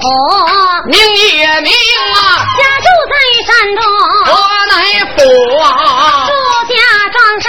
[0.00, 0.04] 府，
[0.86, 1.72] 名也名
[2.14, 3.14] 啊，家住在
[3.46, 3.82] 山东，
[4.26, 4.34] 我
[4.70, 4.74] 乃
[5.16, 5.18] 府
[5.58, 5.66] 啊，
[6.26, 6.32] 祝
[6.68, 6.76] 家
[7.12, 7.46] 庄上，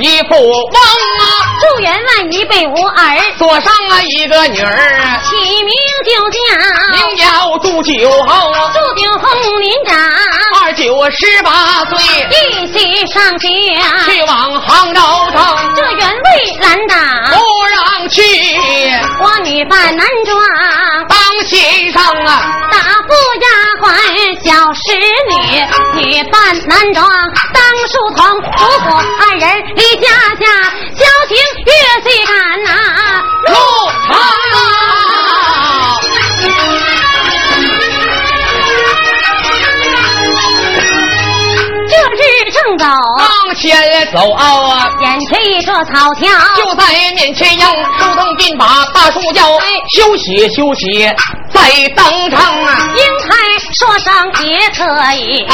[0.00, 1.24] 一父翁啊，
[1.60, 5.72] 祝员外一辈无儿，坐上啊一个女儿，起名
[6.04, 6.36] 就叫
[6.92, 7.24] 名叫
[7.58, 9.96] 祝九后，祝九红年长，
[10.60, 11.96] 二九十八岁，
[12.30, 13.48] 一起上学，
[14.06, 15.00] 去往杭州
[15.32, 16.14] 城，这员外
[16.60, 16.78] 拦
[17.32, 17.34] 不，
[17.70, 18.22] 让去，
[19.20, 20.38] 我女扮男装。
[22.24, 23.46] 大夫丫
[23.82, 23.84] 鬟
[24.42, 24.82] 小侍
[25.28, 26.34] 女，女扮
[26.66, 27.06] 男装
[27.52, 28.86] 当书童，主仆
[29.20, 29.44] 二人
[29.76, 30.08] 离家
[30.40, 30.46] 家，
[30.96, 31.70] 交情越
[32.02, 32.32] 岁感
[32.64, 32.70] 呐、
[33.46, 33.52] 入
[34.08, 34.16] 城
[43.64, 44.88] 当前走啊。
[45.00, 47.66] 眼前一座草桥，就在面前迎，
[47.98, 49.42] 书童便把大树叫，
[49.96, 51.10] 休息休息，
[51.52, 52.78] 再登场啊！
[52.94, 53.34] 英台
[53.72, 54.12] 说声
[54.44, 55.46] 也可以，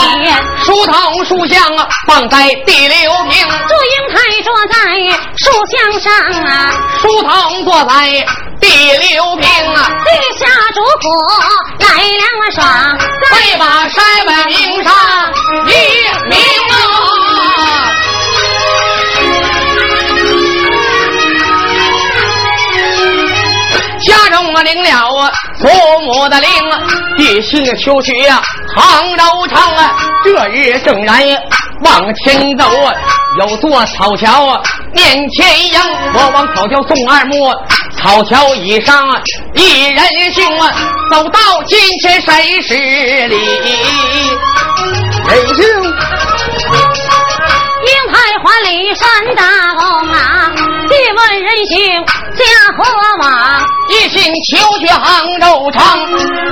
[0.65, 4.77] 书童书香啊，放在第六平，祝英台坐在
[5.37, 6.13] 树香上
[6.45, 8.27] 啊，书童坐在
[8.61, 11.05] 第六平啊，地下主仆
[11.79, 12.99] 来两爽，
[13.31, 14.33] 再把山外
[26.11, 26.81] 父母的令啊，
[27.19, 28.43] 一心求去呀
[28.75, 29.97] 杭州城啊。
[30.25, 31.23] 这日正然
[31.83, 32.93] 往前走啊，
[33.39, 34.61] 有座草桥啊，
[34.93, 35.81] 面前迎
[36.15, 37.55] 我往草桥送二目，
[37.97, 39.23] 草桥以上啊
[39.55, 40.73] 一人行啊，
[41.13, 42.75] 走到今天谁是
[43.29, 43.37] 礼？
[45.29, 45.65] 人行
[47.87, 49.45] 英台还里山大
[49.79, 50.51] 王啊，
[50.91, 52.43] 借问人行家
[52.77, 52.79] 何
[53.23, 53.25] 往？
[53.91, 54.19] 一心
[54.51, 55.01] 求去杭
[55.41, 55.81] 州城。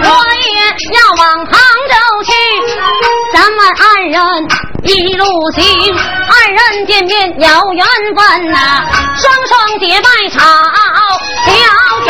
[0.00, 0.48] 我也
[0.94, 1.52] 要往杭
[1.90, 1.94] 州
[2.24, 2.30] 去，
[3.34, 4.16] 咱们二人
[4.84, 5.24] 一路
[5.56, 5.60] 行，
[5.92, 7.84] 二人见面有缘
[8.14, 8.84] 分呐、
[9.16, 11.56] 双双结拜草了天，
[12.06, 12.08] 一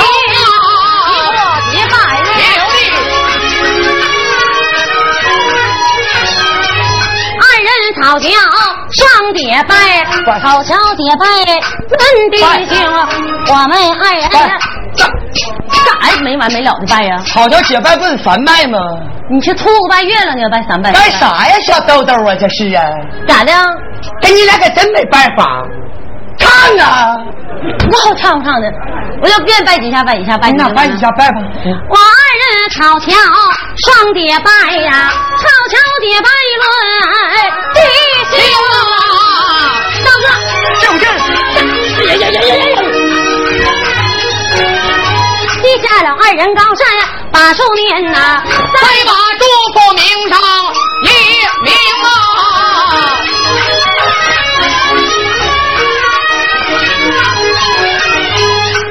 [1.25, 1.39] 过
[1.73, 1.95] 结拜
[2.37, 2.77] 有力，
[7.41, 8.27] 二人草桥
[8.93, 9.01] 双
[9.35, 9.98] 结拜，
[10.41, 11.27] 草桥结拜
[11.89, 12.77] 论弟兄，
[13.49, 14.57] 我们二人干啥
[16.23, 17.23] 没完没了的拜呀？
[17.35, 18.79] 好桥结拜不是三拜吗？
[19.31, 20.93] 你是初个拜月了，你要拜三拜？
[20.93, 21.11] 拜？
[21.11, 22.35] 啥呀，小豆豆啊？
[22.35, 22.83] 这是啊，
[23.27, 23.53] 咋的？
[24.21, 25.45] 跟你俩可真没办法。
[26.39, 27.17] 唱啊，
[27.91, 28.71] 我好唱不唱的？
[29.21, 31.41] 我要愿拜几下拜几下，拜几下那拜几下拜吧。
[31.65, 34.51] 我二人草桥双叠拜
[34.83, 36.29] 呀，草桥叠拜
[36.61, 36.65] 论
[37.75, 37.81] 弟
[38.31, 38.39] 兄
[40.79, 41.05] 哥，正正，
[42.07, 42.77] 呀呀呀呀呀呀！
[45.63, 46.87] 接下了二人高山
[47.33, 48.55] 把数念呐，再
[49.05, 49.45] 把祝
[49.75, 50.39] 福名上
[51.03, 51.07] 一
[51.65, 51.73] 名
[52.05, 52.07] 啊！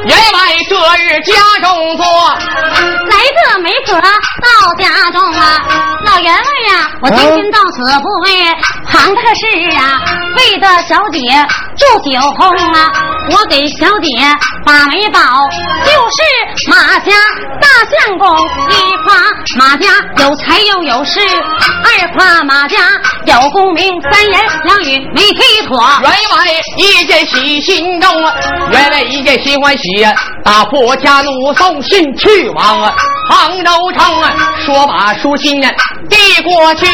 [0.06, 0.38] 员外
[0.70, 1.32] 这日家
[1.62, 2.04] 中坐，
[3.10, 4.08] 来个媒婆到
[4.78, 5.42] 家中啊，
[6.22, 6.42] 员外
[6.74, 8.32] 呀，我今天到此不为
[8.92, 10.02] 行这事啊，
[10.38, 11.20] 为的小姐
[11.78, 12.88] 祝酒红啊，
[13.32, 14.10] 我给小姐
[14.66, 15.20] 把媒报，
[15.84, 17.12] 就是马家
[17.62, 18.38] 大相公，
[18.70, 19.16] 一夸
[19.58, 22.78] 马家有才又有势，二夸马家
[23.26, 25.80] 有功名，三言两语没提妥。
[26.02, 26.46] 员外
[26.78, 28.34] 一见喜心中啊，
[28.72, 32.94] 员外一见心欢喜呀，大夫家奴送信去往啊
[33.30, 34.34] 杭州城啊，
[34.66, 35.70] 说把书信呢
[36.10, 36.86] 递过去，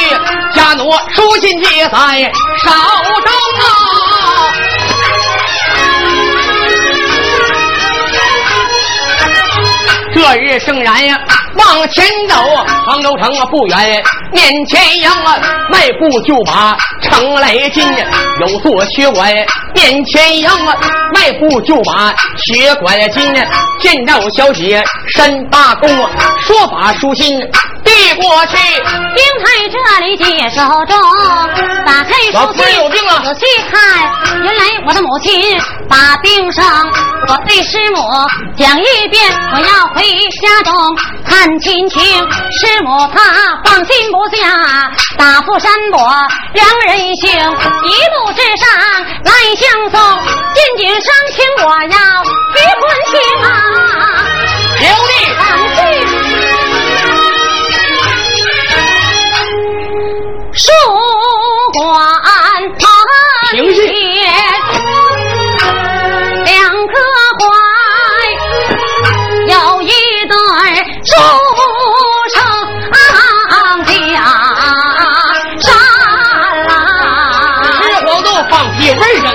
[0.53, 2.31] 家奴书信接在
[2.62, 2.69] 手
[3.22, 3.63] 中啊。
[10.16, 11.19] 这日圣然呀，
[11.56, 12.35] 往前走，
[12.85, 15.38] 杭州城啊不远，面前迎啊，
[15.69, 17.84] 迈步就把城来进，
[18.40, 19.34] 有座血馆，
[19.74, 20.78] 面前迎啊，
[21.13, 23.33] 迈步就把血馆进，
[23.80, 24.83] 见到小姐
[25.16, 25.89] 身大弓，
[26.42, 27.42] 说把书信
[27.83, 30.97] 递过去，兵在这里解手中，
[31.85, 33.80] 打开书信，病了仔细看，
[34.44, 35.59] 原来我的母亲
[35.89, 36.63] 把病生，
[37.27, 38.01] 我对师母
[38.57, 40.03] 讲一遍，我要回
[40.41, 40.74] 家中
[41.25, 42.01] 看亲情。
[42.03, 43.21] 师母她
[43.65, 46.00] 放心不下，打负山伯
[46.53, 48.69] 两人行，一路之上
[49.24, 50.00] 来相送，
[50.53, 52.81] 进京上请我要结婚
[53.12, 53.13] 情
[53.44, 53.47] 啊，
[54.80, 55.12] 刘丽
[60.55, 60.69] 书
[61.73, 61.81] 馆
[62.77, 62.88] 堂
[63.73, 63.83] 前
[66.45, 66.53] 两
[66.88, 66.94] 棵
[67.39, 67.44] 槐，
[69.47, 69.89] 有一
[70.27, 70.61] 对儿
[71.03, 71.11] 书
[72.35, 72.38] 成
[73.83, 73.91] 家。
[75.59, 75.65] 山
[76.67, 76.71] 来，
[77.73, 78.77] 吃否都放屁？
[78.91, 79.25] 味儿上，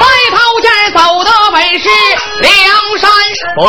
[0.00, 1.84] 白袍仙走的北是
[2.40, 2.50] 梁
[2.98, 3.04] 山
[3.56, 3.60] 伯。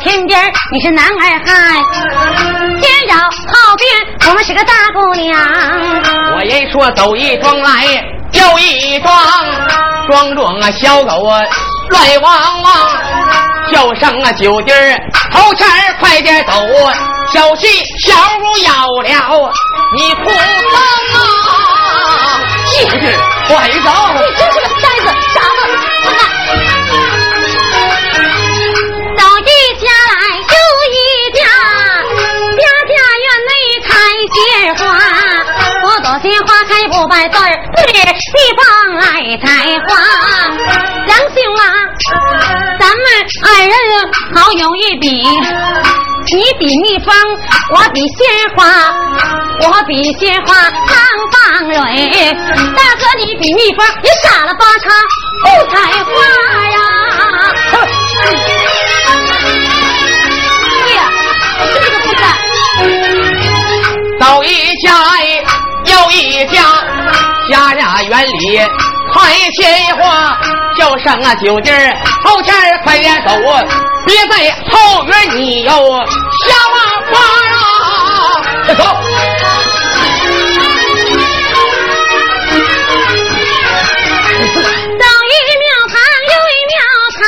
[0.00, 0.40] 天边
[0.72, 1.82] 你是男儿汉，
[2.80, 5.38] 天要好边我们是个大姑娘。
[6.36, 7.84] 我一说走一桩来，
[8.32, 9.12] 又一桩，
[10.08, 11.42] 桩桩啊小狗啊
[11.90, 12.72] 乱汪汪，
[13.72, 14.96] 叫声啊酒弟儿
[15.32, 15.66] 头前
[16.00, 16.52] 快点走，
[17.32, 17.70] 小心
[18.00, 19.52] 小狗咬了
[19.96, 21.18] 你裤裆啊！
[22.66, 23.06] 九弟
[23.48, 23.90] 快走！
[38.18, 38.62] 地方
[38.96, 39.02] 来
[39.38, 39.46] 采
[39.86, 39.88] 花。
[41.06, 41.62] 杨兄啊，
[42.78, 42.98] 咱们
[43.44, 43.72] 二人
[44.34, 45.06] 好有一比，
[46.34, 47.14] 你比蜜蜂，
[47.74, 48.18] 我比鲜
[48.56, 48.58] 花，
[49.62, 50.70] 我比鲜花常
[51.32, 51.74] 放蕊。
[52.76, 54.86] 大哥你比蜜蜂，你傻了吧嚓
[55.44, 56.10] 不采花
[56.66, 56.76] 呀？
[60.80, 61.00] 哎呀，
[61.72, 62.20] 这个不是。
[64.20, 64.46] 走一
[64.82, 64.86] 家
[65.86, 66.56] 又一家，
[67.50, 68.58] 家呀，园里
[69.14, 70.38] 开鲜花，
[70.76, 73.30] 就上啊酒地儿，后天儿快点走，
[74.06, 76.54] 别在后院你又瞎
[77.10, 77.14] 花
[77.46, 77.52] 呀！
[78.66, 78.72] 走。
[84.98, 85.96] 走一庙堂，
[86.28, 86.76] 又一庙
[87.18, 87.20] 堂，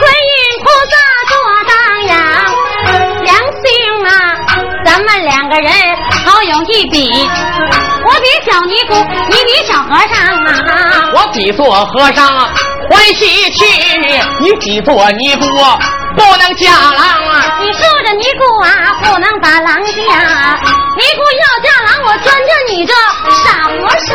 [0.00, 0.32] 观音
[0.64, 0.92] 菩萨
[1.30, 1.32] 坐
[1.68, 1.72] 当
[2.06, 2.12] 阳，
[3.22, 3.28] 良
[3.62, 3.64] 心
[4.06, 4.10] 啊，
[4.84, 5.70] 咱们两个人
[6.26, 6.98] 好有一比。
[8.10, 8.94] 我比小尼姑，
[9.28, 10.50] 你比小和尚啊！
[11.14, 12.26] 我比做和尚
[12.90, 13.64] 欢喜去，
[14.40, 15.46] 你比做尼姑
[16.16, 17.60] 不能嫁郎啊！
[17.60, 18.68] 你说这尼姑啊，
[19.00, 22.92] 不能把郎嫁，尼姑要嫁郎，我专着你这
[23.30, 24.10] 傻和尚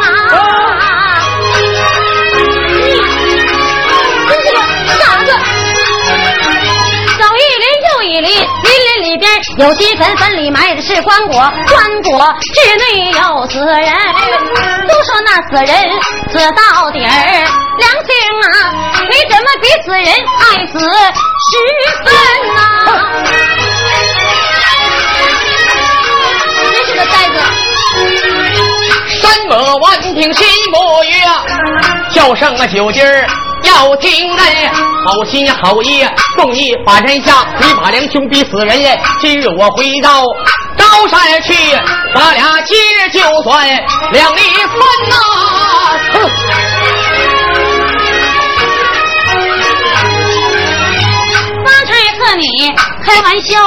[0.00, 0.02] 啊！
[1.60, 1.60] 你
[4.30, 4.58] 真是个
[4.96, 5.28] 傻子，
[7.18, 8.30] 走一林又一林。
[9.56, 11.52] 有鸡坟，坟里埋的是棺椁，棺
[12.02, 13.86] 椁之内有死人。
[14.88, 15.68] 都说那死人
[16.32, 17.08] 死到底儿，
[17.78, 18.08] 良心
[18.42, 18.46] 啊，
[19.08, 20.06] 你怎么比死人
[20.40, 20.82] 爱死十
[22.04, 22.06] 分
[22.54, 22.58] 呐？
[26.72, 27.34] 真是个呆子！
[29.20, 29.84] 山伯闻
[30.14, 31.14] 听心不悦，
[32.12, 33.24] 叫声个九弟儿。
[33.64, 34.70] 要听人
[35.06, 36.06] 好心好意，
[36.36, 38.98] 送你把人下，你把梁兄逼死人。
[39.20, 40.22] 今日我回到
[40.76, 41.54] 高山去，
[42.14, 43.66] 咱俩今日就算
[44.12, 44.78] 两离分
[45.08, 45.16] 呐！
[46.12, 46.16] 哼！
[51.64, 52.46] 方才和你
[53.04, 53.58] 开玩笑，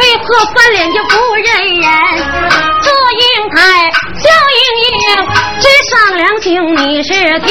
[0.00, 1.46] 为何翻脸就不认
[1.80, 1.88] 人？
[2.82, 2.88] 祝
[3.18, 3.22] 英
[3.54, 3.58] 台，
[4.18, 4.24] 笑
[4.56, 4.90] 盈盈，
[5.60, 7.50] 只上两兄你是听。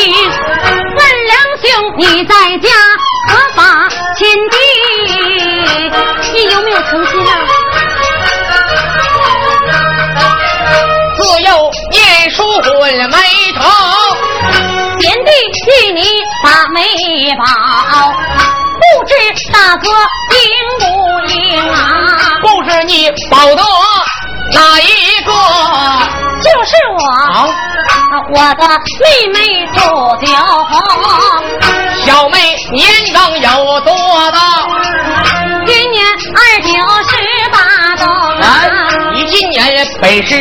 [12.40, 13.18] 念书混没
[13.54, 13.60] 成，
[15.02, 16.02] 贤弟替你
[16.44, 16.78] 把媒
[17.36, 17.44] 保，
[18.80, 19.12] 不知
[19.52, 19.86] 大哥
[20.32, 20.42] 应
[20.80, 20.84] 不
[21.28, 21.36] 应
[21.70, 21.76] 啊？
[22.42, 23.62] 不知你保得。
[24.52, 24.84] 哪一
[25.26, 25.32] 个？
[26.42, 26.98] 就是我，
[28.34, 28.62] 我的
[29.00, 29.04] 妹
[29.34, 29.38] 妹
[29.76, 29.78] 朱
[30.26, 30.28] 九
[30.70, 30.72] 红。
[32.06, 32.36] 小妹
[32.72, 32.82] 年
[33.14, 33.48] 刚有
[33.82, 33.92] 多
[34.32, 34.38] 大？
[35.66, 36.04] 今年
[36.34, 36.74] 二九十八周。
[36.74, 37.19] 啊，你今
[39.60, 40.36] 年本是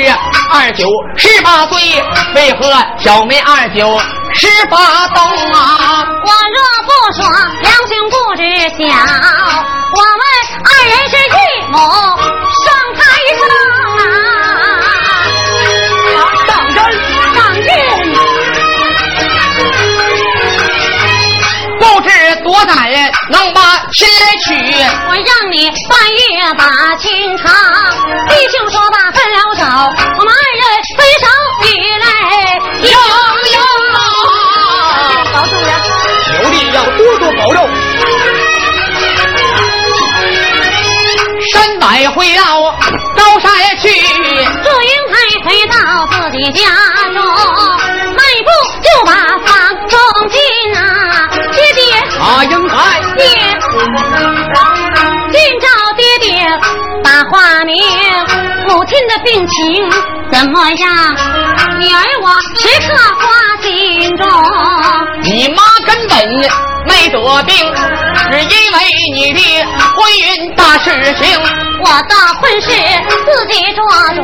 [0.53, 2.03] 二九十八岁，
[2.35, 3.99] 为何小妹二九
[4.35, 5.23] 十八冬
[5.53, 6.07] 啊！
[6.25, 7.29] 我若不说，
[7.63, 8.43] 良心不知
[8.79, 8.85] 晓。
[9.91, 10.23] 我们
[10.65, 11.29] 二人是一
[11.71, 12.88] 母双
[22.59, 23.61] 知多大人能把
[23.93, 24.51] 亲来娶？
[25.09, 27.47] 我让你半夜把亲长，
[28.29, 29.63] 弟兄说罢分了手，
[30.19, 30.63] 我们二人
[30.97, 31.27] 分手
[31.67, 32.05] 以来，
[32.83, 32.91] 杨
[33.53, 33.57] 杨
[33.95, 33.97] 啊！
[35.33, 35.71] 保重了。
[36.43, 37.71] 有力要多多保重。
[41.53, 42.43] 山百回到
[43.17, 45.75] 高山去，祝英台回到
[46.09, 46.67] 自己家
[47.15, 47.23] 中，
[48.17, 48.51] 迈步
[48.83, 49.13] 就把
[55.31, 56.29] 今朝爹爹
[57.03, 57.75] 把话明，
[58.67, 59.91] 母亲的病情
[60.33, 60.89] 怎么样？
[61.79, 62.87] 女儿我时刻
[63.21, 63.27] 挂
[63.63, 64.27] 心中。
[65.23, 66.11] 你妈根本
[66.87, 67.55] 没得病，
[68.31, 68.77] 是因为
[69.15, 69.41] 你的
[69.95, 71.27] 婚姻大事情。
[71.81, 73.81] 我的婚事自己做
[74.15, 74.21] 主，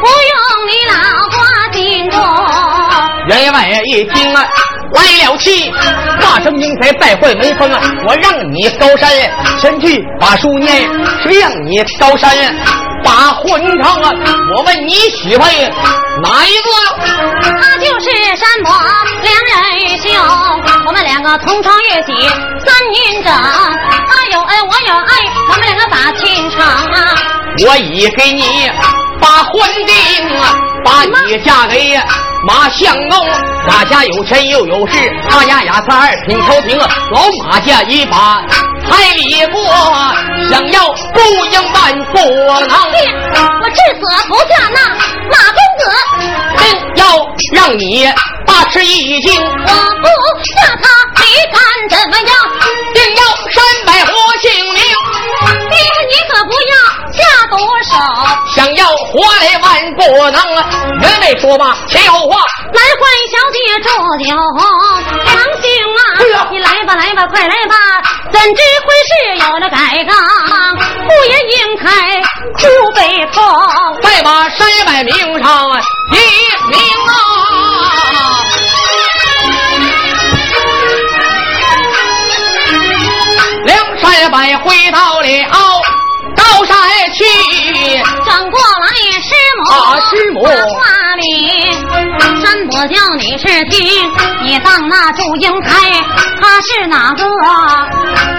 [0.00, 0.34] 不用
[0.68, 0.92] 你老
[1.28, 1.38] 挂
[1.72, 1.78] 心
[2.10, 2.14] 中。
[3.28, 4.38] 员外一听啊，
[4.94, 5.72] 来了气，
[6.20, 7.80] 大声英才败坏门风啊！
[8.06, 9.10] 我让你高山
[9.58, 10.88] 前去把书念，
[11.22, 12.30] 谁让你高山
[13.02, 14.12] 把婚唱啊？
[14.54, 15.50] 我问你喜欢
[16.22, 16.70] 哪一个？
[17.60, 18.72] 他就是山伯
[19.22, 19.34] 两
[19.80, 20.10] 人秀，
[20.86, 22.28] 我们两个同床一起
[22.64, 25.10] 三年整，他有恩我有爱，
[25.48, 27.16] 我们两个把亲成啊！
[27.66, 28.70] 我已给你
[29.20, 31.98] 把婚定啊，把你嫁给
[32.44, 33.26] 马相公，
[33.68, 38.42] 马家有钱又有势，他家雅三二品朝廷，老马家一把
[38.88, 39.62] 彩礼过，
[40.50, 41.20] 想要不
[41.52, 42.68] 应万不能。
[42.90, 42.98] 爹，
[43.62, 44.90] 我至死不嫁那
[45.30, 45.82] 马公子，
[46.58, 46.62] 定
[46.96, 47.02] 要
[47.52, 48.12] 让你
[48.44, 50.06] 大吃一惊，我不
[50.42, 50.88] 嫁他，
[51.20, 51.62] 你敢
[59.12, 60.64] 活来万不能啊！
[61.02, 62.40] 员外说吧，且有话。
[62.72, 63.88] 来欢小姐祝
[64.24, 64.58] 酒红，
[65.22, 65.62] 良兄
[65.98, 67.74] 啊，你来吧来吧，快来吧！
[68.32, 69.76] 怎知婚事有了改
[70.08, 70.16] 刚，
[71.06, 72.22] 不言应开
[72.56, 72.60] 哭
[72.94, 73.44] 悲痛。
[74.02, 76.16] 再把山外名上一
[76.70, 77.51] 名啊！
[90.32, 91.22] 母把话里，
[92.40, 94.10] 山伯叫你是听，
[94.42, 95.70] 你当那祝英台，
[96.40, 97.24] 她是哪个？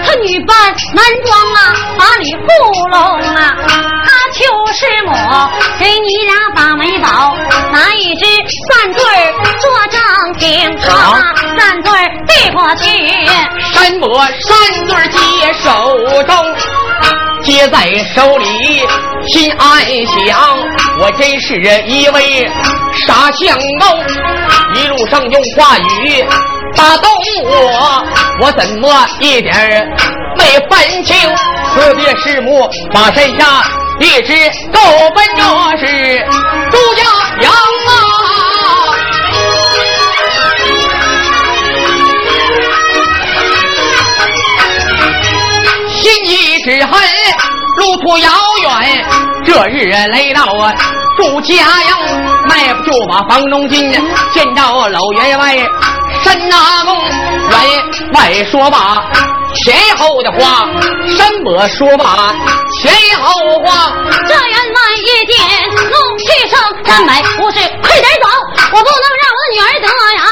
[0.04, 0.56] 她女扮
[0.92, 2.42] 男装啊，把你糊
[2.90, 2.98] 弄
[3.34, 3.56] 啊。
[4.06, 7.36] 她就是我给你俩把媒宝，
[7.72, 8.24] 拿一只
[8.68, 9.98] 三对儿做正
[10.38, 11.22] 经，好啊，
[11.56, 12.84] 三对儿递过去。
[13.72, 16.34] 山伯山对儿接手中。
[17.44, 18.82] 接在手里，
[19.28, 20.58] 心暗想：
[21.00, 22.50] 我真是一位
[23.06, 24.02] 傻相公，
[24.74, 26.24] 一路上用话语
[26.74, 27.10] 打动
[27.44, 28.04] 我，
[28.40, 29.86] 我怎么一点
[30.36, 31.16] 没分清？
[31.74, 33.62] 此别师母马身下
[34.00, 34.34] 一直
[34.72, 34.80] 狗
[35.14, 36.26] 奔着是
[36.70, 37.02] 朱家
[37.42, 37.52] 阳
[47.84, 48.30] 路途遥
[48.62, 49.04] 远，
[49.44, 50.74] 这日来到啊
[51.18, 53.92] 住家营，迈步就把房中进，
[54.32, 55.54] 见到老员外
[56.22, 59.04] 山大公，员外说罢
[59.54, 60.66] 前后的话，
[61.14, 62.34] 山伯说罢
[62.80, 63.92] 前后话，
[64.26, 68.28] 这员外一见怒气生，山北不是快点走，
[68.72, 70.22] 我不能让我女儿得呀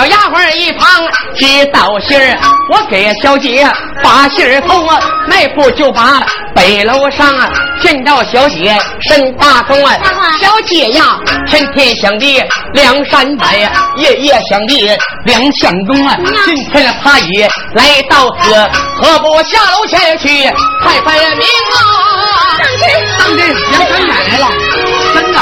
[0.00, 0.88] 小丫鬟一旁
[1.36, 2.38] 知道信儿，
[2.72, 3.70] 我给小姐
[4.02, 7.50] 把信儿通啊，迈步就把北楼上啊，
[7.82, 9.94] 见到小姐身大公啊，
[10.40, 16.16] 小姐呀，天天想的梁山伯呀，夜夜想的梁相公啊，
[16.46, 18.54] 今天他也来到此，
[19.02, 20.44] 何不下楼前去
[20.82, 21.76] 看分明啊？
[22.56, 22.88] 当真，
[23.18, 24.48] 当真，梁山奶来了，
[25.12, 25.38] 真的。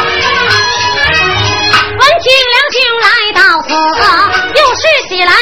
[2.00, 3.07] 闻听良兄来
[3.59, 5.33] 又是喜来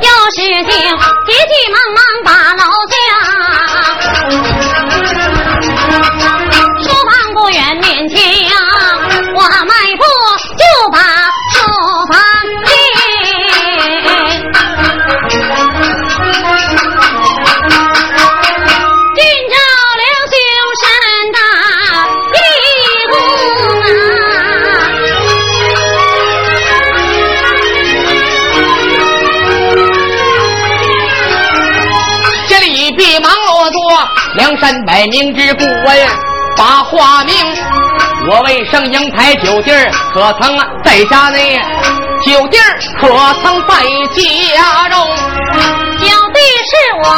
[0.00, 3.61] 又是惊，急急忙忙把楼下。
[35.08, 36.08] 明知故问
[36.56, 37.34] 把话明，
[38.28, 39.72] 我为圣英台酒弟，
[40.12, 41.60] 可曾在家内？
[42.24, 42.56] 酒弟
[43.00, 43.08] 可
[43.42, 43.82] 曾在
[44.14, 44.96] 家中？
[45.98, 46.40] 酒弟
[46.70, 47.08] 是我，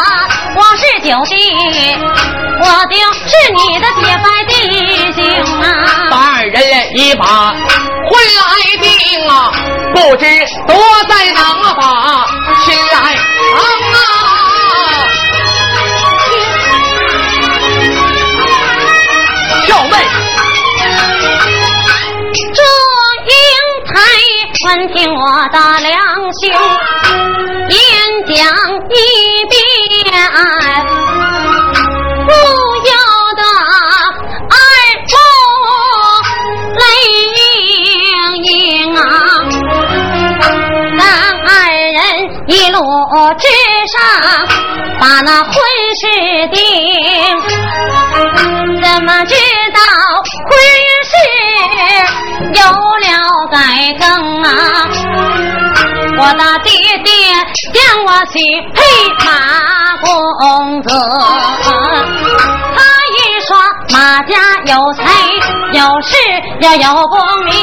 [0.57, 1.35] 我是酒弟，
[2.61, 4.53] 我就是你的结拜弟
[5.13, 5.19] 兄
[5.61, 5.65] 啊！
[6.11, 6.57] 二人
[6.97, 8.51] 一把婚来
[8.81, 9.53] 定啊，
[9.95, 10.25] 不知
[10.67, 10.75] 多
[11.09, 11.39] 在哪
[11.77, 11.83] 把
[12.65, 13.61] 亲来啊！
[24.65, 25.21] 闻听我
[25.53, 25.93] 的良
[26.41, 26.43] 兄
[27.69, 27.79] 演
[28.27, 28.35] 讲
[28.89, 28.97] 一
[29.51, 29.55] 遍，
[32.27, 32.93] 不由
[33.37, 33.43] 得
[34.49, 34.57] 耳
[35.61, 35.67] 目
[36.81, 36.83] 泪
[37.37, 37.43] 盈
[38.45, 39.01] 盈啊！
[40.97, 41.01] 咱
[41.47, 41.49] 二
[41.93, 41.97] 人
[42.47, 42.77] 一路
[43.39, 43.45] 之
[43.93, 43.95] 上，
[44.99, 45.53] 把那婚
[46.01, 46.03] 事
[46.49, 46.59] 定，
[48.83, 49.35] 怎么知
[49.75, 49.79] 道
[50.49, 50.51] 婚
[51.05, 51.13] 事
[52.55, 53.05] 有了
[53.55, 53.61] 改
[54.01, 54.51] 更啊？
[56.19, 56.73] 我的爹
[57.05, 57.13] 爹
[57.73, 58.41] 将我许
[58.75, 58.83] 配
[59.25, 59.31] 马
[60.03, 60.89] 公子，
[62.75, 62.79] 他
[63.15, 63.57] 一说
[63.93, 64.33] 马家
[64.67, 65.03] 有财
[65.73, 66.17] 有势
[66.61, 67.55] 也有功名，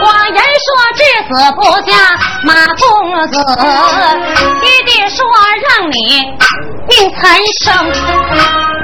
[0.00, 1.92] 我人说至死不嫁
[2.44, 2.86] 马公
[3.26, 3.34] 子，
[4.60, 5.26] 爹爹说
[5.68, 5.96] 让你
[6.88, 7.20] 命残
[7.64, 7.66] 生。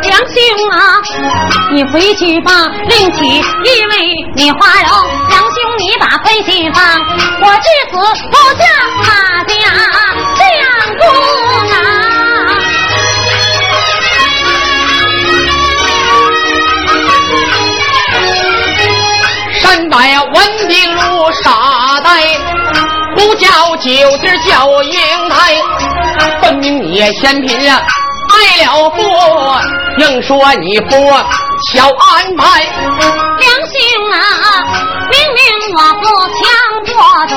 [0.03, 0.35] 梁兄
[0.71, 0.77] 啊，
[1.73, 2.53] 你回去吧，
[2.89, 3.95] 另娶一位
[4.37, 4.91] 女花容。
[5.79, 6.83] 你把婚信放，
[7.41, 7.93] 我至死
[8.31, 8.65] 不嫁
[9.03, 9.09] 马
[9.45, 9.53] 家
[10.37, 10.49] 相
[10.97, 11.03] 公
[11.71, 11.75] 啊！
[19.61, 20.37] 山伯文
[20.69, 21.01] 定如
[21.43, 21.45] 沙
[22.03, 22.09] 袋，
[23.15, 23.45] 不叫
[23.77, 23.85] 九
[24.19, 25.37] 弟叫英台，
[26.41, 27.83] 分明你嫌贫啊。
[28.29, 28.97] 挨了父，
[29.99, 31.07] 硬说你不
[31.63, 32.63] 小安排。
[33.39, 33.77] 梁兄
[34.13, 34.17] 啊，
[35.11, 35.41] 明明
[35.75, 36.39] 我不强
[36.85, 36.95] 做
[37.29, 37.35] 主，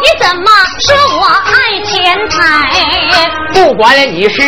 [0.00, 0.44] 你怎么
[0.80, 2.42] 说我爱钱财？
[3.54, 4.42] 不管你是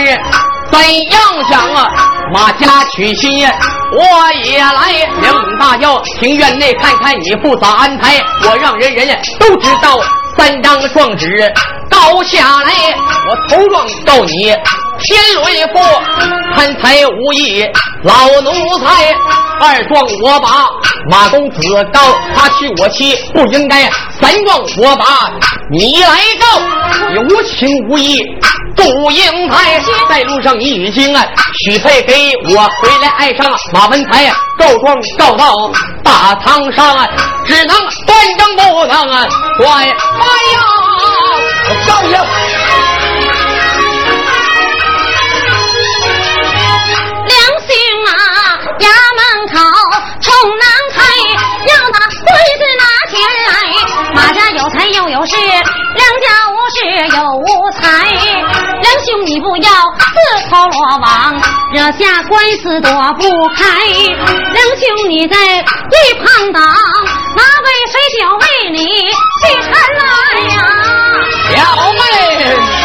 [0.70, 0.78] 怎
[1.10, 1.90] 样想啊，
[2.34, 3.48] 马家娶亲
[3.92, 5.08] 我也来。
[5.22, 9.08] 两大轿庭院内看看你不咋安排，我让人人
[9.40, 9.98] 都知道
[10.36, 11.52] 三张状纸
[11.90, 12.72] 告下来，
[13.30, 14.54] 我头状告你。
[14.98, 15.78] 天伦父
[16.54, 17.64] 贪财无义，
[18.02, 19.12] 老奴才；
[19.60, 20.66] 二壮我把
[21.10, 21.60] 马公子
[21.92, 22.00] 告
[22.34, 23.88] 他娶我妻不应该；
[24.20, 25.04] 三壮我把
[25.70, 26.60] 你来告
[27.12, 28.22] 你无情无义，
[28.74, 29.80] 杜英台。
[30.08, 31.24] 在路上你已经啊
[31.64, 35.54] 许配给我，回来爱上马文才，告状告到
[36.02, 37.08] 大堂上，
[37.44, 39.26] 只能断正不能啊
[39.58, 39.78] 断。
[39.78, 40.60] 哎呀，
[41.86, 42.02] 少
[48.06, 48.16] 爷。
[48.78, 49.54] 衙门口
[50.20, 50.64] 冲南
[50.94, 50.98] 开，
[51.66, 53.14] 要那鬼子拿钱
[53.46, 53.50] 来。
[54.14, 56.76] 马家有财又有势，梁家无势
[57.16, 57.80] 又无财。
[58.82, 61.40] 梁兄你不要自投罗网，
[61.72, 63.22] 惹下官司躲不
[63.56, 63.64] 开。
[63.86, 70.04] 梁兄你在一旁挡，哪位水就为你去缠来
[70.54, 70.56] 呀，
[71.50, 71.56] 小
[71.92, 72.75] 妹。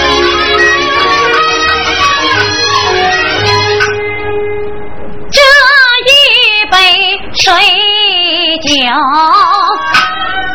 [8.71, 8.77] 酒，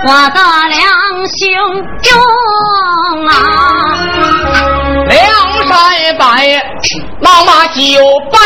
[0.07, 0.81] 我的两
[1.37, 1.45] 兄
[2.03, 2.15] 用
[3.27, 3.31] 啊！
[5.07, 5.15] 梁
[5.69, 5.71] 山
[6.17, 6.25] 伯
[7.21, 7.79] 老马酒
[8.33, 8.39] 杯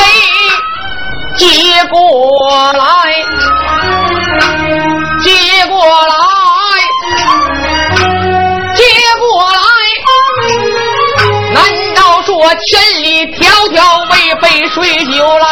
[1.37, 1.45] 接
[1.89, 1.95] 过
[2.73, 2.83] 来，
[5.23, 5.31] 接
[5.69, 6.13] 过来，
[8.75, 8.83] 接
[9.21, 9.59] 过来。
[11.53, 11.59] 难
[11.95, 12.29] 道说
[12.67, 12.69] 千
[13.05, 13.07] 里
[13.37, 13.39] 迢
[13.73, 13.79] 迢
[14.11, 15.47] 为杯水酒来？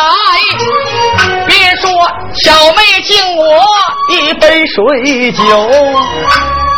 [2.35, 3.43] 小妹敬我
[4.11, 5.43] 一杯水酒，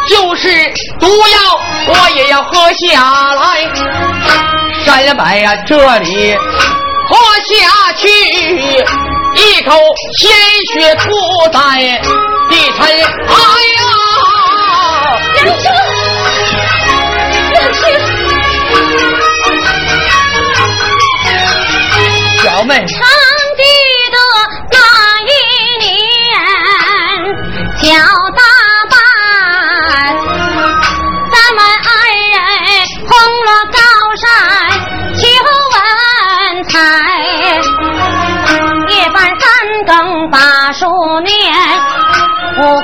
[0.08, 0.48] 就是
[0.98, 3.68] 毒药我也要喝下来。
[4.84, 6.34] 山白呀，这里
[7.08, 8.08] 喝下去，
[9.34, 9.72] 一口
[10.18, 10.30] 鲜
[10.72, 11.10] 血吐
[11.52, 11.58] 在
[12.48, 12.78] 地尘。
[12.86, 13.34] 哎
[13.76, 13.80] 呀，
[15.34, 15.64] 娘亲，
[17.52, 17.80] 娘亲，
[22.42, 22.70] 小妹。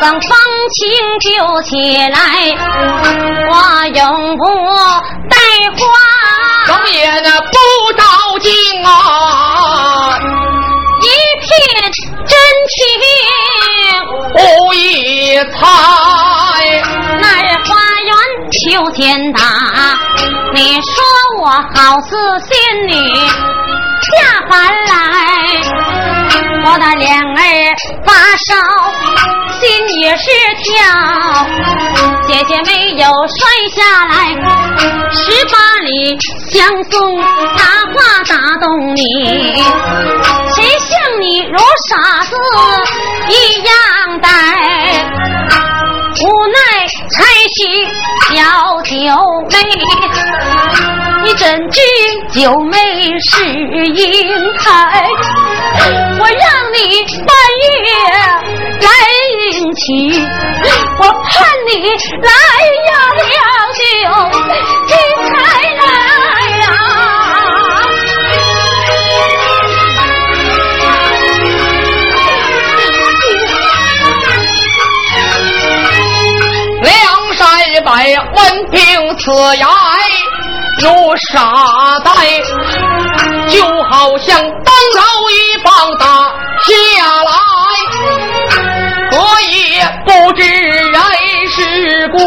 [0.07, 0.31] 让风
[0.71, 0.87] 情
[1.19, 1.29] 就
[1.62, 1.75] 起
[2.07, 2.16] 来，
[3.51, 3.55] 我
[3.88, 4.45] 永不
[5.29, 5.37] 带
[5.77, 5.85] 花，
[6.64, 7.57] 长夜那不
[7.97, 8.05] 照
[8.38, 8.53] 镜
[8.85, 10.16] 啊，
[11.03, 11.05] 一
[11.40, 11.51] 片
[12.25, 12.38] 真
[12.71, 12.79] 情
[14.37, 14.38] 无
[14.75, 15.59] 一猜。
[17.21, 17.27] 那
[17.64, 18.09] 花园
[18.53, 19.40] 秋天打，
[20.55, 20.87] 你说
[21.40, 22.16] 我好似
[22.49, 22.55] 仙
[22.87, 25.36] 女下凡来。
[26.66, 27.31] 我的脸儿
[28.05, 28.12] 发
[28.44, 28.55] 烧。
[29.59, 30.24] 心也是
[30.64, 30.74] 跳，
[32.26, 33.38] 姐姐没有摔
[33.72, 34.12] 下来，
[35.14, 36.18] 十八里
[36.50, 37.16] 相送，
[37.57, 37.62] 大
[37.94, 37.96] 话
[38.29, 39.00] 打动你，
[40.55, 41.57] 谁像你如
[41.88, 42.37] 傻子
[43.29, 43.70] 一样
[44.20, 44.29] 呆，
[46.20, 46.59] 无奈
[47.11, 47.14] 才
[47.55, 47.59] 许
[48.35, 48.37] 小
[48.83, 48.92] 九
[49.50, 49.55] 妹。
[51.27, 51.81] 你怎知
[52.41, 52.79] 九妹
[53.19, 53.45] 是
[53.97, 54.71] 英才？
[56.21, 56.39] 我让
[56.73, 56.79] 你
[57.27, 57.29] 半
[57.83, 57.91] 月
[58.81, 58.89] 来
[59.51, 59.85] 迎娶，
[61.01, 61.35] 我盼
[61.67, 61.73] 你
[62.23, 62.31] 来
[62.87, 63.19] 呀了
[63.75, 63.83] 就
[64.47, 64.89] 你
[65.27, 65.35] 才
[65.75, 65.83] 来
[66.61, 66.65] 呀。
[76.83, 76.87] 梁
[77.35, 77.43] 山
[77.83, 77.91] 伯
[78.37, 78.39] 闻
[78.71, 78.79] 听
[79.19, 79.25] 此
[79.57, 79.67] 言。
[80.83, 82.11] 如傻呆，
[83.49, 85.35] 就好像当头一
[85.65, 86.07] 棒打
[86.65, 86.71] 下
[87.25, 87.31] 来，
[89.12, 89.17] 我
[89.51, 89.57] 也
[90.05, 91.01] 不知人
[91.49, 92.19] 世故，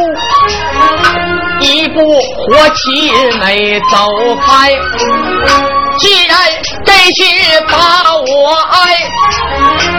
[1.60, 4.10] 一步火气没走
[4.46, 4.72] 开。
[6.00, 6.38] 既然
[6.86, 8.98] 真是把我爱，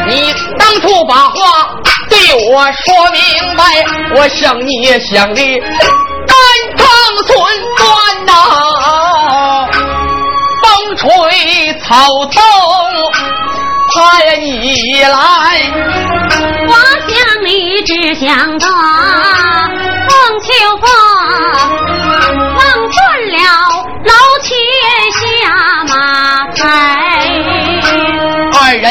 [0.09, 1.71] 你当初把话
[2.09, 2.19] 对
[2.51, 3.21] 我说明
[3.57, 3.63] 白，
[4.17, 5.41] 我想你也想的。
[6.27, 6.37] 肝
[7.11, 7.35] 肠寸
[7.77, 7.83] 断
[8.25, 8.31] 呐，
[10.63, 11.05] 风吹
[11.81, 11.89] 草
[12.27, 12.41] 动
[13.93, 15.11] 盼你来。
[16.69, 16.73] 我
[17.09, 17.13] 想
[17.45, 18.69] 你只想到
[20.07, 20.47] 凤秋
[20.81, 20.87] 风，
[22.55, 23.37] 望断了
[24.05, 24.49] 老天
[25.19, 25.21] 下
[25.89, 25.93] 马
[26.55, 26.63] 台。
[28.55, 28.87] 二人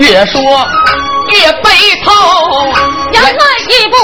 [0.00, 0.42] 越说
[1.28, 1.70] 越悲
[2.04, 2.08] 痛，
[3.12, 3.28] 要迈
[3.68, 3.94] 一步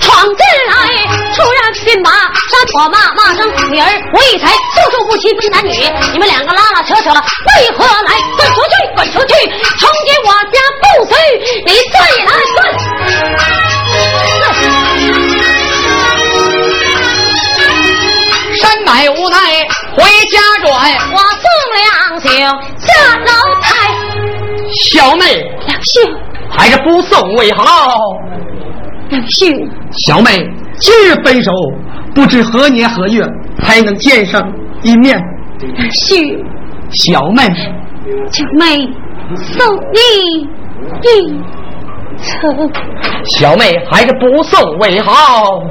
[0.00, 1.21] 闯进来。
[1.34, 5.72] 突然便把山坡骂骂声，女儿我一才就说不欺分男女，
[6.12, 8.10] 你们两个拉拉扯扯，为何来？
[8.36, 9.34] 滚出去，滚出去！
[9.78, 11.14] 从今我家不许
[11.64, 12.56] 你再来算！
[18.60, 19.36] 山买无奈
[19.96, 20.70] 回家转，
[21.12, 21.84] 我送两
[22.20, 22.24] 宿
[22.78, 23.30] 下楼
[23.62, 23.66] 台。
[24.90, 25.24] 小妹，
[25.66, 25.92] 两宿
[26.50, 27.62] 还是不送为好。
[29.08, 29.46] 两宿，
[30.06, 30.46] 小妹。
[30.82, 31.52] 今日分手，
[32.12, 33.24] 不知何年何月
[33.60, 34.42] 才能见上
[34.82, 35.16] 一面。
[35.92, 36.16] 是
[36.90, 37.44] 小妹，
[38.32, 38.88] 小妹
[39.36, 40.40] 送你
[41.02, 41.40] 一
[42.20, 42.72] 程。
[43.24, 45.62] 小妹还是不送为好。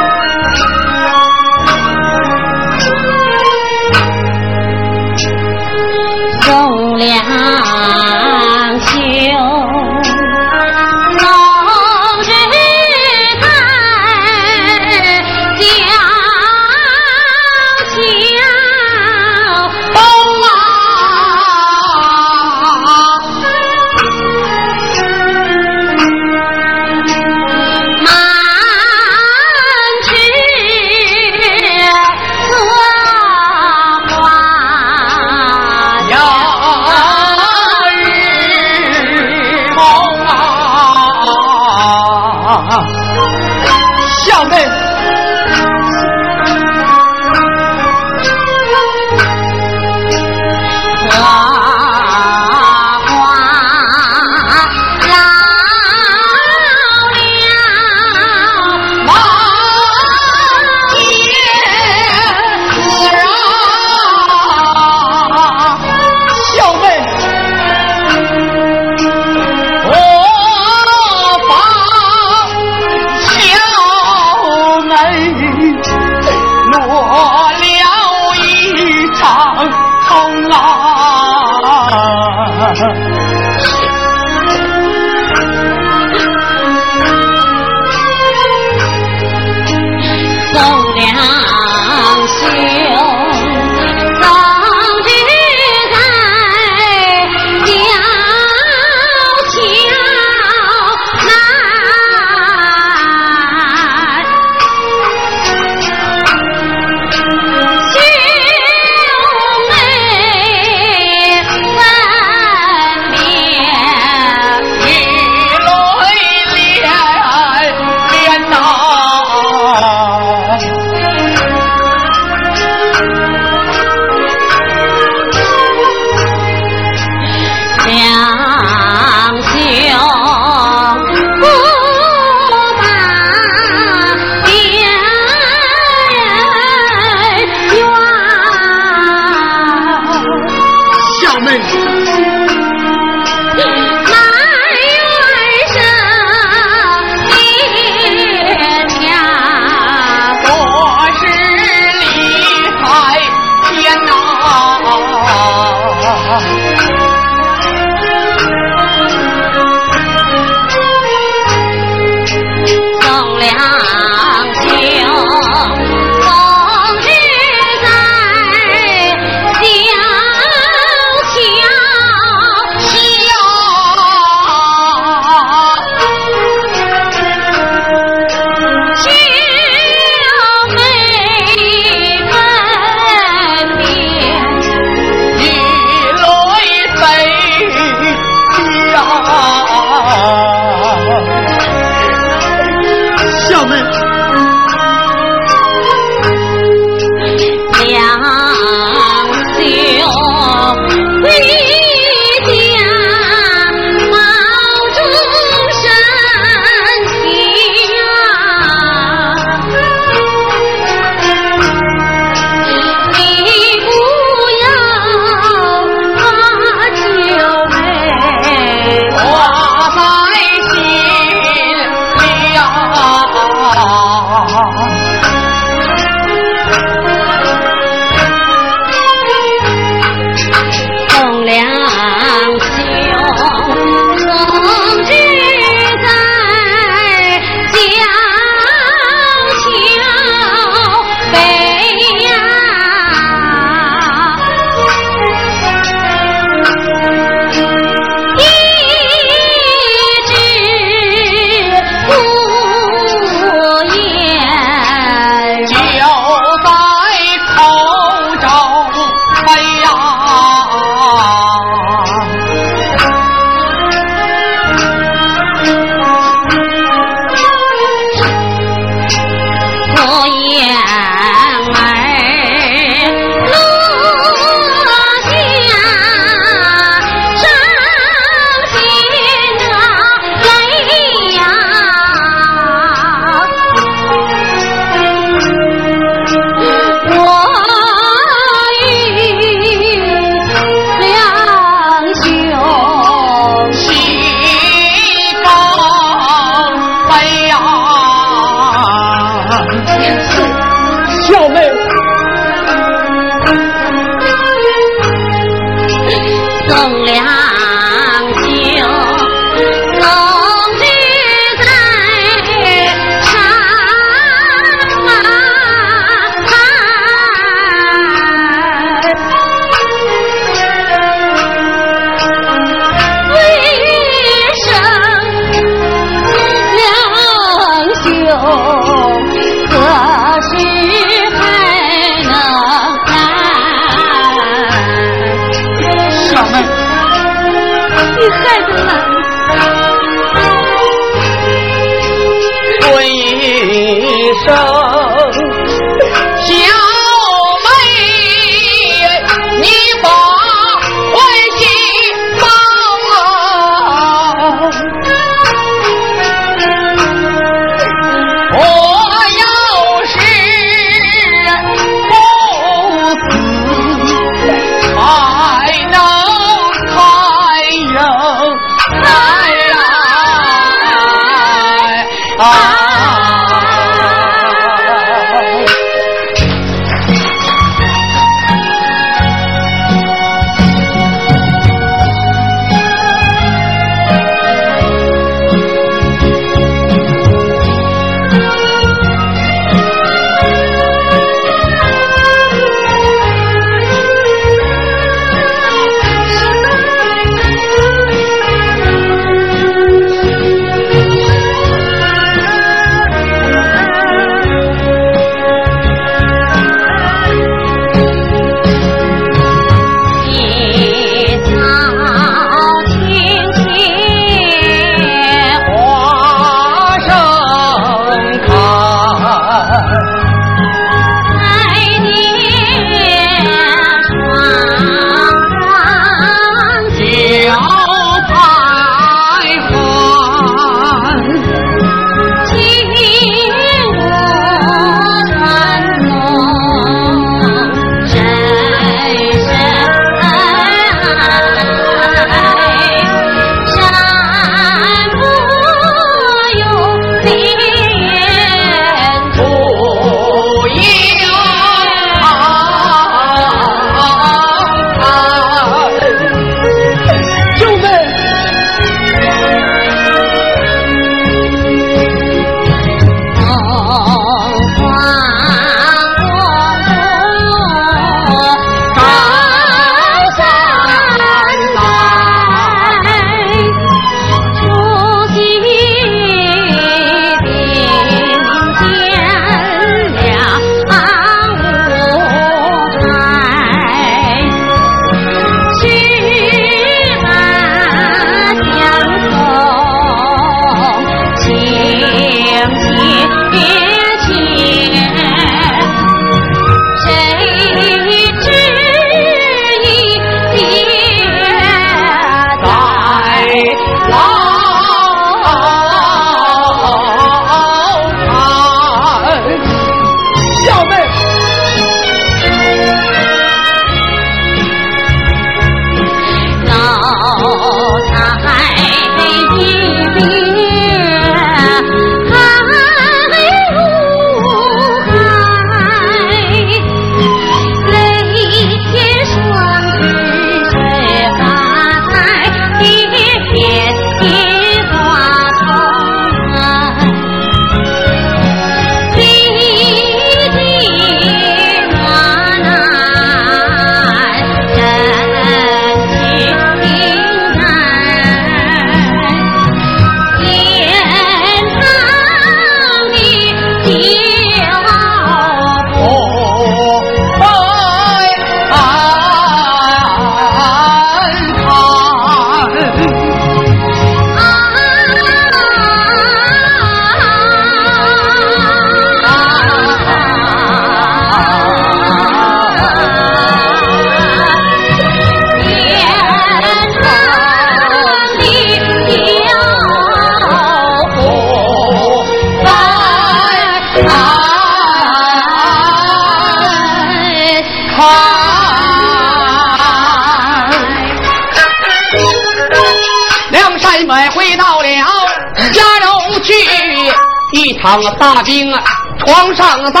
[597.80, 598.82] 一场大兵啊，
[599.20, 600.00] 床上在。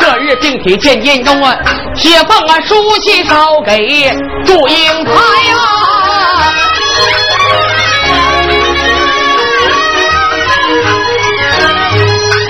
[0.00, 1.56] 这日病体渐渐重啊，
[1.94, 4.12] 写封啊书信捎给
[4.44, 5.14] 祝英台啊。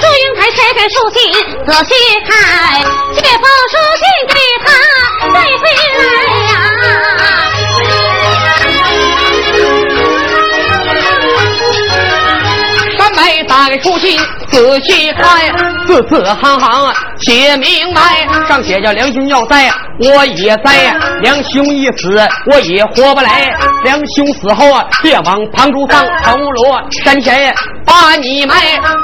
[0.00, 1.30] 祝英台拆开书信
[1.66, 1.94] 仔细
[2.26, 2.80] 看，
[3.12, 4.66] 写封书信给他
[5.34, 5.62] 带回
[5.98, 6.00] 来
[6.46, 6.52] 呀。
[12.96, 14.18] 山外打开书信
[14.50, 15.40] 仔细看，
[15.86, 20.94] 字字行行写明白，上写着良心要在，我也在。
[21.20, 23.52] 两兄一死，我也活不来。
[23.84, 27.54] 两兄死后啊，别往旁竹葬，铜锣山前
[27.84, 28.54] 把你埋。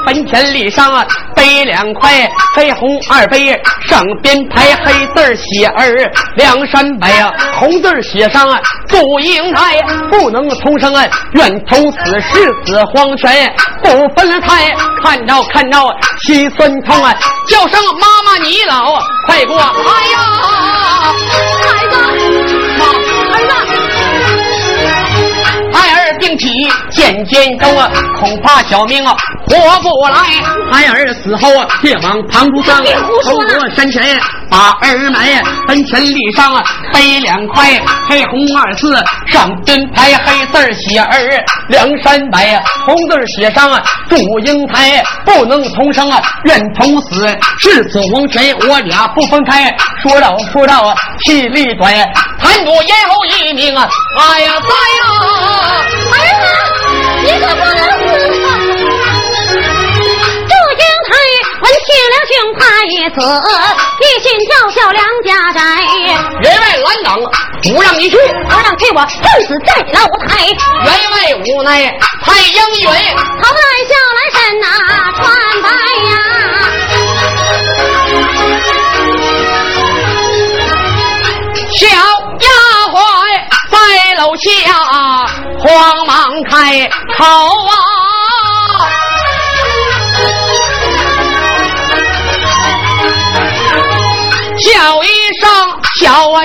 [0.05, 5.93] 坟前立上啊，碑两块，黑红二碑，上边排黑字写儿
[6.35, 13.53] 梁山伯啊，红字写上啊，祝英台不能重生啊，愿从此誓死黄泉
[13.83, 14.73] 不分开。
[15.03, 15.77] 看着看着
[16.23, 17.13] 心酸痛啊，
[17.47, 20.17] 叫声妈妈你老快过来呀！
[21.61, 22.06] 孩子，
[22.77, 22.85] 妈，
[23.33, 23.35] 儿
[23.67, 23.71] 子，
[25.73, 26.56] 爱儿病体
[26.91, 27.89] 渐渐重啊，
[28.19, 29.15] 恐怕小命啊
[29.47, 30.17] 活不来。
[30.71, 36.63] 孩儿死后啊，别往旁竹葬，别胡说了头过山前把儿埋，坟前立上啊
[36.93, 42.39] 碑两块，黑红二字，上边排黑字写儿梁山伯，
[42.85, 47.27] 红字写上啊祝英台，不能同生啊，愿同死，
[47.59, 49.73] 誓死黄泉，我俩不分开。
[50.01, 51.93] 说到说到啊，气力短，
[52.39, 53.87] 贪图咽喉一命啊，
[54.19, 55.07] 哎呀在呀！
[56.11, 56.56] 儿子，
[57.23, 58.05] 你可不能死
[58.45, 58.49] 啊！
[60.47, 61.09] 祝英台
[61.61, 63.17] 闻听了兄怕已死，
[64.01, 65.59] 一心要效梁家宅。
[66.41, 67.07] 员外拦挡，
[67.63, 68.15] 不让你去。
[68.47, 69.07] 不让去我恨
[69.47, 71.69] 死在楼台，员外无奈，
[72.23, 72.85] 太应允。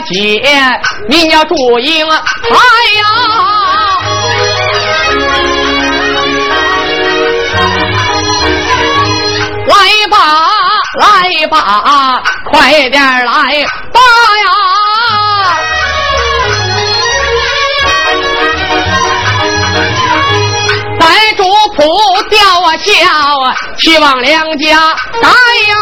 [0.05, 0.43] 姐，
[1.09, 2.23] 你要注意啊！
[2.51, 2.57] 哎
[2.99, 3.05] 呀，
[9.67, 9.73] 来
[10.11, 10.17] 吧，
[10.99, 14.01] 来吧，快点来吧
[14.43, 14.49] 呀！
[21.01, 21.45] 在主
[21.77, 22.93] 仆吊啊孝
[23.41, 24.77] 啊，去往梁家
[25.21, 25.75] 来呀！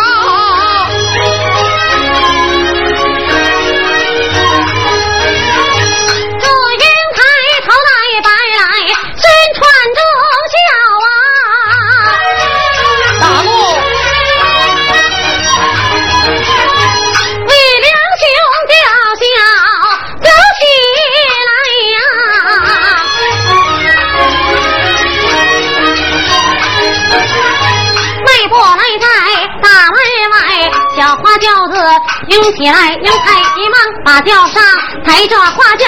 [32.31, 33.75] 拎起来，英台急忙
[34.05, 34.63] 把轿上，
[35.05, 35.87] 抬着花轿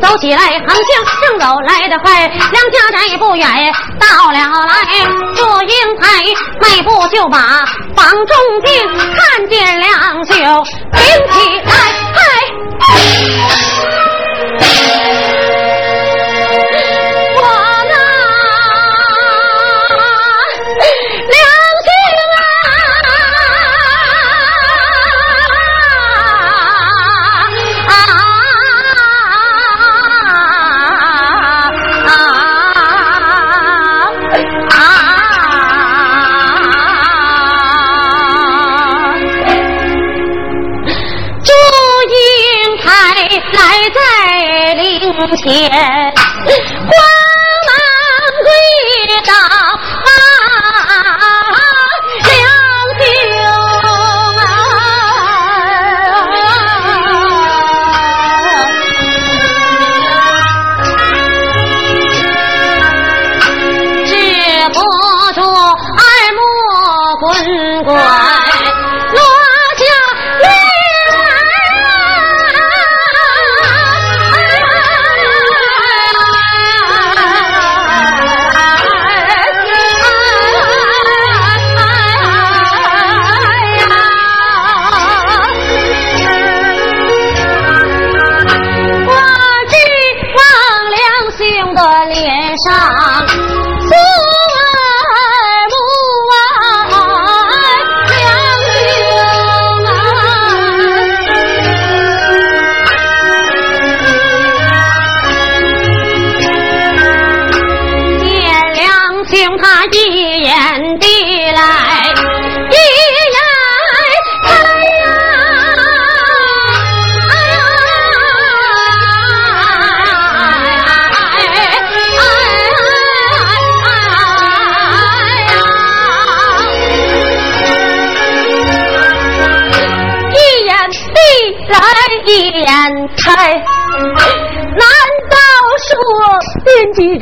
[0.00, 0.84] 走起来，横行
[1.20, 3.46] 正走来得快，梁家宅不远
[4.00, 5.04] 到了来，
[5.36, 6.24] 祝英台
[6.62, 7.38] 迈步就把
[7.94, 8.34] 房中
[8.64, 11.72] 进，看见梁秀拎起来，
[12.14, 13.61] 嗨！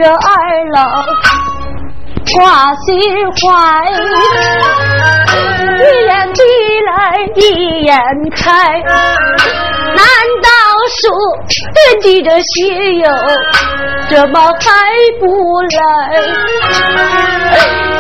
[0.00, 0.16] 着二
[0.72, 0.80] 老
[2.32, 2.90] 挂心
[3.36, 3.44] 怀？
[5.76, 6.40] 一眼闭
[6.86, 6.90] 来
[7.34, 7.38] 一
[7.84, 7.92] 眼
[8.34, 8.48] 开，
[9.94, 10.00] 难
[10.40, 10.48] 道
[10.88, 11.02] 说
[11.74, 13.04] 惦记着学友
[14.08, 14.70] 怎么还
[15.20, 15.78] 不来？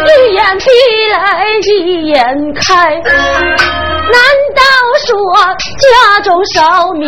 [0.06, 0.64] 一眼闭
[1.12, 1.18] 来
[1.62, 1.68] 一
[2.06, 2.16] 眼
[2.54, 2.64] 开。
[4.12, 4.18] 难
[4.56, 4.62] 道
[5.06, 5.06] 说
[5.78, 5.84] 家
[6.24, 7.06] 中少米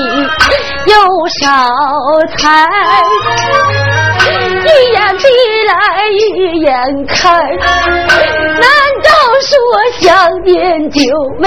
[0.86, 0.94] 又
[1.40, 1.42] 少
[2.36, 2.68] 菜？
[4.64, 5.22] 一眼闭
[5.68, 5.72] 来
[6.10, 6.20] 一
[6.60, 6.70] 眼
[7.06, 7.16] 开。
[7.40, 8.64] 难
[9.02, 9.08] 道
[9.42, 9.50] 说
[10.00, 10.06] 想
[10.44, 11.00] 念九
[11.38, 11.44] 妹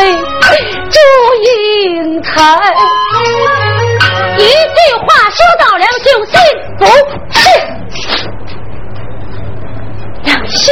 [0.91, 0.97] 祝
[1.43, 2.33] 英台？
[4.37, 6.33] 一句话说到梁兄心
[6.77, 6.85] 不
[7.31, 7.37] 是？
[10.23, 10.63] 梁兄。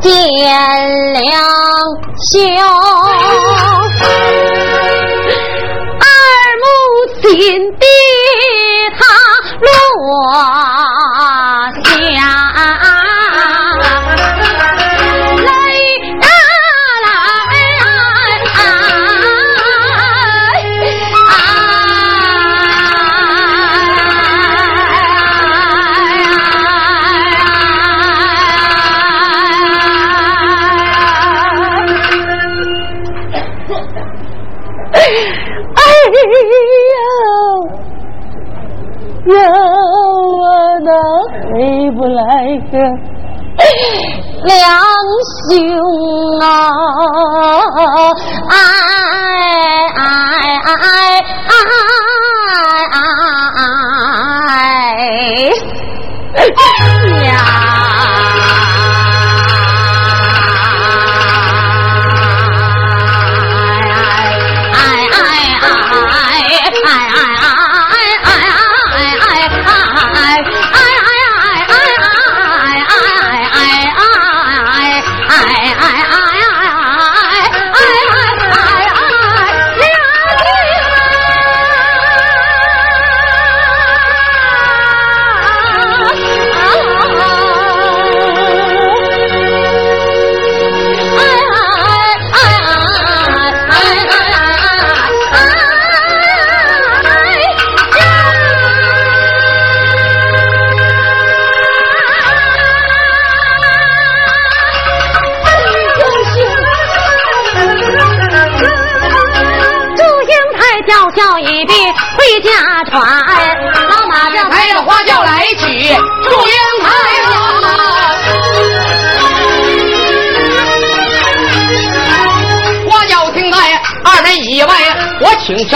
[0.00, 0.10] 见
[1.22, 1.24] 两
[2.30, 2.36] 兄，
[6.62, 7.86] 我心底
[8.98, 9.04] 他
[9.60, 9.68] 落
[39.28, 39.34] 我
[40.84, 40.90] 那
[41.50, 42.22] 回不来
[42.70, 42.74] 的
[44.44, 44.54] 两
[45.50, 45.50] 兄
[46.40, 46.44] 啊？
[48.48, 48.54] 哎
[49.96, 50.00] 哎
[50.64, 50.68] 哎
[51.46, 51.50] 哎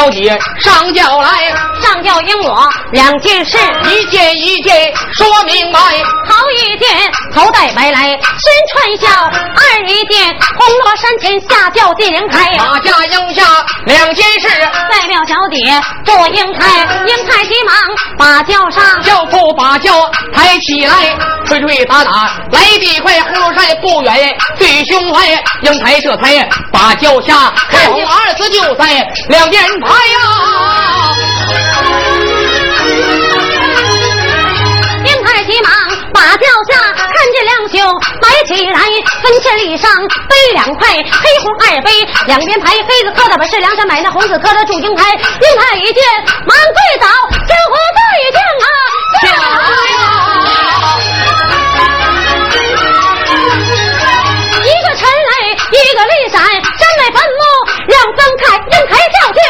[0.01, 1.29] 小姐上轿来，
[1.83, 3.59] 上轿应我两件事，
[3.91, 5.79] 一件一件说明白。
[5.79, 8.19] 好一件头戴白来身
[8.69, 10.29] 穿孝，二一件
[10.59, 13.43] 红罗山前下轿进迎台，马驾应下
[13.87, 14.49] 两件事，
[14.91, 17.77] 代表小姐坐英台，英台急忙
[18.19, 21.17] 把轿上，轿夫把轿抬起来，
[21.47, 22.11] 吹吹打打
[22.51, 25.25] 来得快，红罗山不远最凶快，
[25.63, 29.61] 迎台这才把轿下，开红二字就在两件。
[29.61, 31.20] 人牌呀！
[37.81, 37.87] 就
[38.21, 38.79] 买起来，
[39.23, 39.91] 分钱礼上
[40.29, 41.91] 背两块黑红二杯，
[42.27, 46.03] 两边排黑子磕的本是梁山买那红子磕的祝英台，英台一见
[46.45, 47.09] 满跪倒，
[47.49, 48.01] 江湖对
[48.37, 48.69] 将啊，
[54.63, 55.33] 一个陈雷
[55.73, 57.41] 一个立闪，山来坟墓
[57.87, 59.41] 两分开，英台叫去。